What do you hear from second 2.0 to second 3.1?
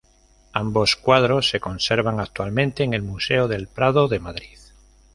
actualmente en el